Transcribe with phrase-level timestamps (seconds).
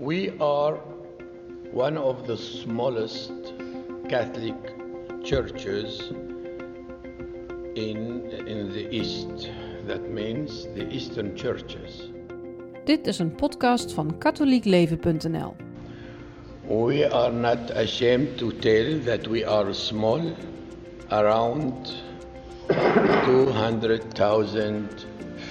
[0.00, 0.76] We are
[1.72, 3.32] one of the smallest
[4.08, 4.54] Catholic
[5.22, 6.00] churches
[7.74, 9.50] in, in the East.
[9.86, 12.10] That means the Eastern churches.
[12.84, 15.56] Dit is een podcast van katholiekleven.nl.
[16.66, 20.32] We are not ashamed to tell that we are small,
[21.08, 21.92] around
[23.24, 24.88] 200,000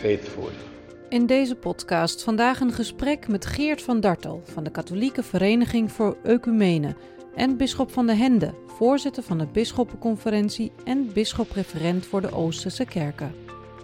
[0.02, 0.69] faithful.
[1.10, 6.18] In deze podcast vandaag een gesprek met Geert van Dartel van de Katholieke Vereniging voor
[6.24, 6.96] Ecumene
[7.36, 13.32] en bisschop van de Hende, voorzitter van de Bisschoppenconferentie en bisschop-referent voor de Oosterse kerken.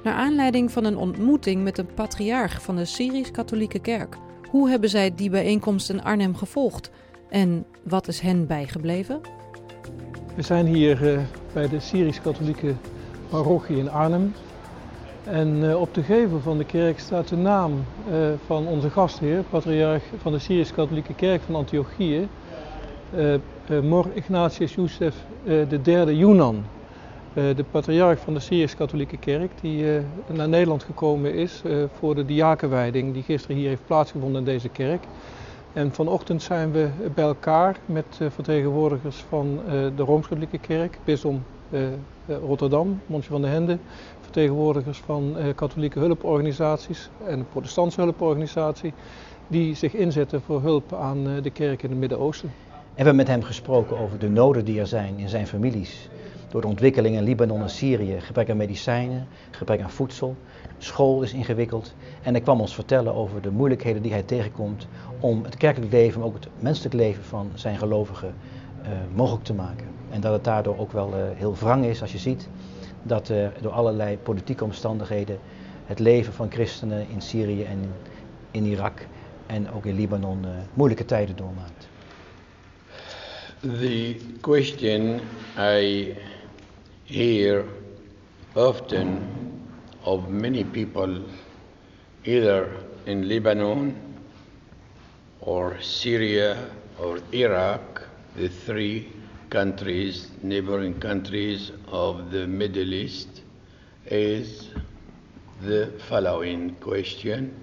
[0.03, 4.17] Naar aanleiding van een ontmoeting met een patriarch van de Syrisch-Katholieke Kerk.
[4.49, 6.89] Hoe hebben zij die bijeenkomst in Arnhem gevolgd
[7.29, 9.21] en wat is hen bijgebleven?
[10.35, 11.19] We zijn hier uh,
[11.53, 12.75] bij de Syrisch-Katholieke
[13.29, 14.33] parochie in Arnhem.
[15.25, 17.71] En uh, op de gevel van de kerk staat de naam
[18.11, 22.27] uh, van onze gastheer, patriarch van de Syrisch-Katholieke Kerk van Antiochië,
[23.81, 24.77] Mor Ignatius
[25.43, 26.63] de derde Yunan.
[27.33, 29.85] de patriarch van de Syrisch-Katholieke Kerk, die
[30.33, 31.61] naar Nederland gekomen is
[31.99, 35.03] voor de diakenwijding die gisteren hier heeft plaatsgevonden in deze kerk.
[35.75, 39.59] En vanochtend zijn we bij elkaar met vertegenwoordigers van
[39.95, 41.43] de Rooms-Katholieke Kerk, bisdom
[42.27, 43.77] Rotterdam, Montje van de Hende,
[44.19, 48.93] vertegenwoordigers van katholieke hulporganisaties en de protestantse hulporganisatie,
[49.47, 52.49] die zich inzetten voor hulp aan de kerk in het Midden-Oosten.
[52.49, 56.09] En we hebben met hem gesproken over de noden die er zijn in zijn families.
[56.55, 60.35] Door de ontwikkeling in Libanon en Syrië, gebrek aan medicijnen, gebrek aan voedsel,
[60.77, 61.93] school is ingewikkeld.
[62.23, 64.87] En hij kwam ons vertellen over de moeilijkheden die hij tegenkomt
[65.19, 68.35] om het kerkelijk leven, maar ook het menselijk leven van zijn gelovigen
[68.81, 69.87] uh, mogelijk te maken.
[70.09, 72.49] En dat het daardoor ook wel uh, heel wrang is als je ziet
[73.03, 75.39] dat door allerlei politieke omstandigheden
[75.85, 77.93] het leven van christenen in Syrië en
[78.51, 79.07] in, Irak
[79.45, 81.87] en ook in Libanon moeilijke tijden doormaakt.
[83.61, 85.19] The question
[85.57, 86.15] I
[87.05, 87.65] hear
[88.55, 89.67] often
[90.03, 91.23] of many people,
[92.25, 93.95] either in Lebanon
[95.41, 98.01] or Syria or Iraq,
[98.35, 99.11] the three
[99.49, 103.41] countries, neighboring countries of the Middle East,
[104.07, 104.69] is
[105.61, 107.53] the following question.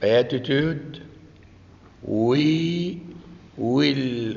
[0.00, 1.02] Beatitude,
[2.02, 3.02] we
[3.56, 4.36] will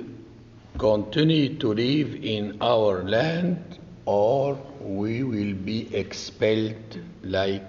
[0.78, 3.58] continue to live in our land
[4.04, 7.64] or we will be expelled like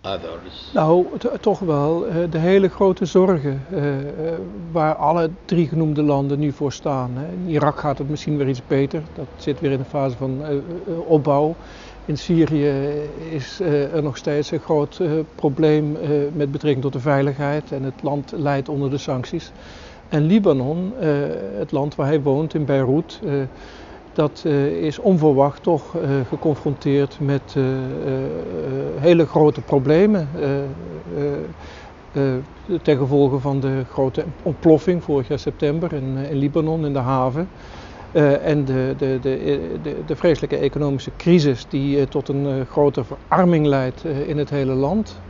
[0.00, 0.70] others?
[0.74, 1.06] Nou,
[1.40, 3.80] toch wel de hele grote zorgen uh,
[4.72, 7.10] waar alle drie genoemde landen nu voor staan.
[7.44, 10.42] In Irak gaat het misschien weer iets beter, dat zit weer in een fase van
[11.06, 11.54] opbouw.
[12.04, 12.72] In Syrië
[13.30, 15.00] is er nog steeds een groot
[15.34, 15.96] probleem
[16.32, 19.52] met betrekking tot de veiligheid en het land lijdt onder de sancties.
[20.10, 20.92] En Libanon,
[21.58, 23.20] het land waar hij woont in Beirut,
[24.12, 25.96] dat uh, is onverwacht toch
[26.28, 27.54] geconfronteerd met
[28.98, 30.28] hele grote problemen.
[32.82, 37.48] ten gevolge van de grote ontploffing vorig jaar september in, Libanon, in de haven.
[38.42, 39.38] en de, de, de,
[39.82, 45.20] de, de vreselijke economische crisis die tot een grote verarming leidt in het hele land.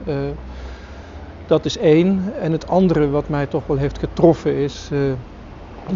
[1.51, 2.33] Dat is één.
[2.41, 4.91] En het andere wat mij toch wel heeft getroffen is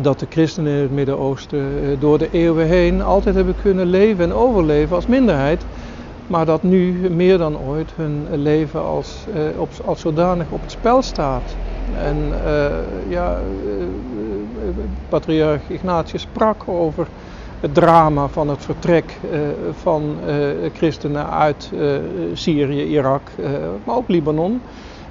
[0.01, 1.65] dat de christenen in het Midden-Oosten
[1.99, 5.65] door de eeuwen heen altijd hebben kunnen leven en overleven als minderheid.
[6.27, 10.71] Maar dat nu meer dan ooit hun leven als, uh, op, als zodanig op het
[10.71, 11.57] spel staat.
[12.03, 12.17] En
[13.09, 13.39] ja,
[15.09, 17.07] patriarch Ignatius sprak over
[17.61, 19.21] het drama van het vertrek
[19.83, 20.17] van
[20.73, 21.71] christenen uit
[22.33, 23.31] Syrië, Irak,
[23.85, 24.61] maar ook Libanon.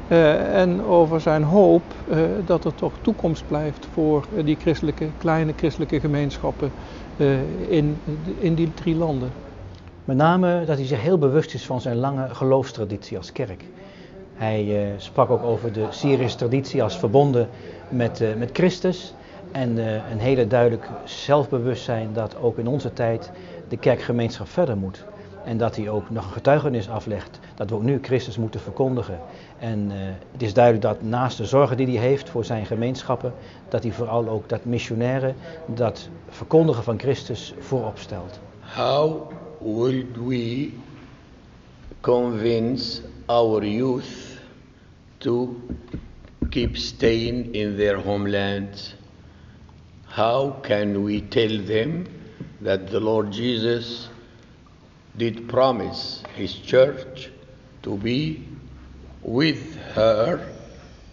[0.07, 5.11] Uh, en over zijn hoop uh, dat er toch toekomst blijft voor uh, die christelijke,
[5.17, 6.71] kleine christelijke gemeenschappen
[7.67, 8.01] in,
[8.39, 9.31] in die drie landen.
[10.05, 13.65] Met name dat hij zich heel bewust is van zijn lange geloofstraditie als kerk.
[14.33, 17.47] Hij sprak ook over de Syrische traditie als verbonden
[17.89, 19.13] met, met Christus.
[19.51, 19.77] En
[20.11, 23.31] een hele duidelijk zelfbewustzijn dat ook in onze tijd
[23.67, 25.05] de kerkgemeenschap verder moet.
[25.45, 29.19] En dat hij ook nog een getuigenis aflegt dat we ook nu Christus moeten verkondigen.
[29.59, 29.97] En uh,
[30.31, 33.33] het is duidelijk dat naast de zorgen die hij heeft voor zijn gemeenschappen,
[33.69, 35.33] dat hij vooral ook dat missionaire,
[35.65, 38.39] dat verkondigen van Christus voorop stelt.
[38.59, 40.69] How would we
[42.01, 44.39] convince our youth
[45.17, 45.55] to
[46.49, 48.95] keep staying in their homeland?
[50.05, 52.05] How can we tell them
[52.61, 54.09] that the Lord Jesus
[55.15, 57.29] did promise his church
[57.81, 58.39] to be
[59.21, 60.39] with her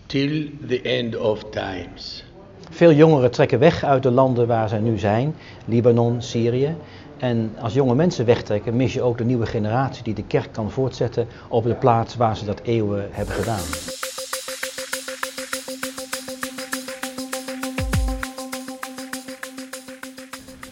[0.07, 2.25] till the end of times.
[2.71, 6.77] Veel jongeren trekken weg uit de landen waar zij nu zijn, Libanon, Syrië.
[7.19, 10.71] En als jonge mensen wegtrekken, mis je ook de nieuwe generatie die de kerk kan
[10.71, 13.61] voortzetten op de plaats waar ze dat eeuwen hebben gedaan.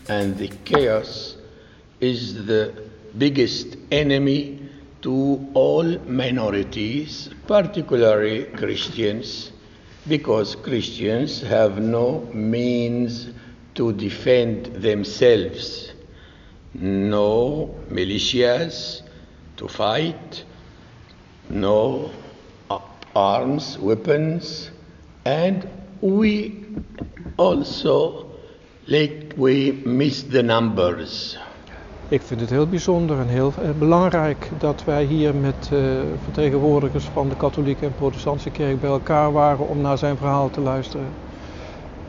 [0.07, 1.28] And the chaos
[2.01, 2.75] is the
[3.17, 4.69] biggest enemy
[5.03, 9.53] to all minorities, particularly Christians,
[10.07, 13.29] because Christians have no means
[13.75, 15.93] to defend themselves,
[16.75, 19.03] no militias
[19.57, 20.45] to fight,
[21.49, 22.11] no
[23.15, 24.71] arms, weapons,
[25.25, 25.69] and
[26.01, 26.65] we
[27.37, 28.31] also
[28.87, 31.37] like we miss the numbers.
[32.11, 35.81] Ik vind het heel bijzonder en heel eh, belangrijk dat wij hier met uh,
[36.23, 40.61] vertegenwoordigers van de katholieke en protestantse kerk bij elkaar waren om naar zijn verhaal te
[40.61, 41.07] luisteren.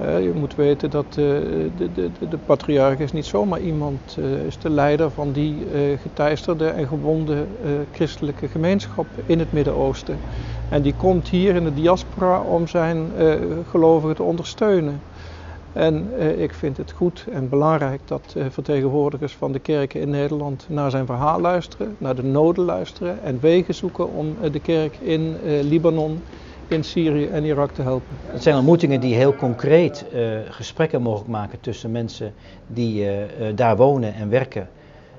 [0.02, 4.18] Uh, je moet weten dat de, de, de, de, patriarch is niet zomaar iemand,
[4.48, 5.68] is de leider van die
[6.02, 7.46] geteisterde en gewonde
[7.92, 10.18] christelijke gemeenschap in het Midden-Oosten.
[10.70, 13.12] En die komt hier in de diaspora om zijn
[13.70, 15.02] gelovigen te ondersteunen.
[15.74, 20.10] En eh, ik vind het goed en belangrijk dat eh, vertegenwoordigers van de kerken in
[20.10, 24.60] Nederland naar zijn verhaal luisteren, naar de noden luisteren en wegen zoeken om eh, de
[24.60, 26.24] kerk in Libanon,
[26.68, 28.20] in Syrië en Irak te helpen.
[28.26, 30.06] Het zijn ontmoetingen die heel concreet
[30.50, 32.34] gesprekken mogelijk maken tussen mensen
[32.68, 33.08] die
[33.56, 34.70] daar wonen en werken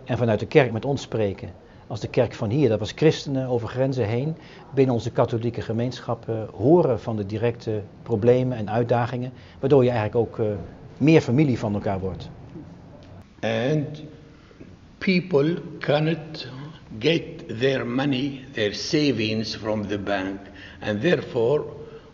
[0.05, 1.51] en vanuit de kerk met ons spreken
[1.91, 4.37] als de kerk van hier, dat was christenen over grenzen heen,
[4.75, 10.39] binnen onze katholieke gemeenschappen horen van de directe problemen en uitdagingen, waardoor je eigenlijk ook
[10.39, 10.47] uh,
[10.99, 12.31] meer familie van elkaar wordt.
[13.41, 14.03] And
[14.99, 16.49] people cannot
[16.99, 20.39] get their money, their savings from the bank,
[20.81, 21.65] and therefore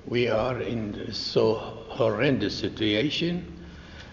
[0.05, 1.59] we are in so
[1.89, 3.45] horrendous situation,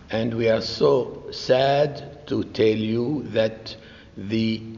[0.08, 3.78] and we are so sad to tell you that
[4.28, 4.73] the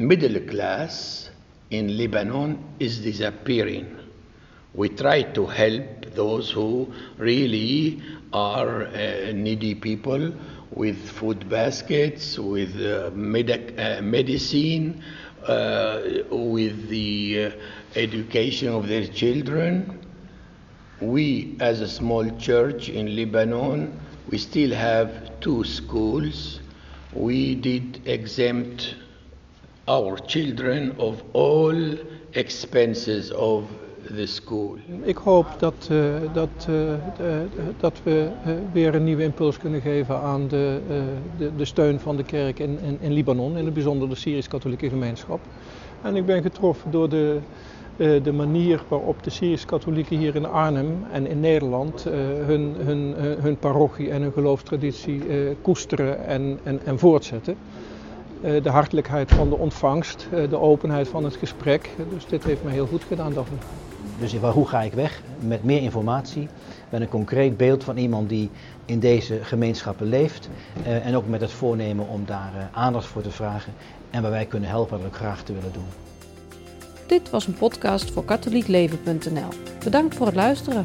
[0.00, 1.28] middle class
[1.70, 3.96] in Lebanon is disappearing.
[4.74, 8.00] We try to help those who really
[8.32, 10.32] are uh, needy people
[10.70, 15.02] with food baskets, with uh, medic- uh, medicine,
[15.46, 16.00] uh,
[16.30, 17.50] with the uh,
[17.96, 19.98] education of their children.
[21.00, 26.60] We, as a small church in Lebanon, we still have two schools.
[27.12, 28.94] We did exempt
[29.90, 31.98] our children of all
[32.30, 33.64] expenses of
[34.16, 34.76] the school.
[35.02, 36.92] Ik hoop dat, uh, dat, uh,
[37.80, 40.80] dat we uh, weer een nieuwe impuls kunnen geven aan de,
[41.56, 45.40] de, steun van de kerk in, in, in Libanon, in het bijzonder de Syrisch-katholieke gemeenschap.
[46.02, 47.40] En ik ben getroffen door de,
[47.96, 52.04] de manier waarop de Syrisch-katholieken hier in Arnhem en in Nederland
[52.46, 55.22] hun, hun, hun parochie en hun geloofstraditie
[55.62, 57.56] koesteren en, en, en voortzetten.
[58.42, 61.90] Eh, de hartelijkheid van de ontvangst, eh, de openheid van het gesprek.
[62.10, 63.56] Dus dit heeft me heel goed gedaan, Daphne.
[64.18, 65.22] Dus hoe ga ik weg?
[65.40, 66.48] Met meer informatie,
[66.90, 68.50] met een concreet beeld van iemand die
[68.84, 70.48] in deze gemeenschappen leeft.
[70.84, 73.72] Eh, en ook met het voornemen om daar aandacht voor te vragen.
[74.10, 75.88] En waar wij kunnen helpen, dat we graag te willen doen.
[77.06, 79.48] Dit was een podcast voor katholiekleven.nl.
[79.84, 80.84] Bedankt voor het luisteren.